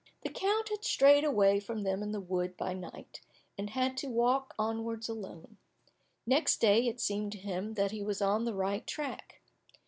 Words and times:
The 0.23 0.29
count 0.31 0.69
had 0.69 0.83
strayed 0.83 1.23
away 1.23 1.59
from 1.59 1.83
them 1.83 2.01
in 2.01 2.11
the 2.11 2.19
wood 2.19 2.57
by 2.57 2.73
night, 2.73 3.21
and 3.55 3.69
had 3.69 3.95
to 3.97 4.09
walk 4.09 4.55
onwards 4.57 5.07
alone. 5.07 5.57
Next 6.25 6.57
day 6.59 6.87
it 6.87 6.99
seemed 6.99 7.33
to 7.33 7.37
him 7.37 7.75
that 7.75 7.91
he 7.91 8.01
was 8.01 8.19
on 8.19 8.45
the 8.45 8.55
right 8.55 8.87
track. 8.87 9.41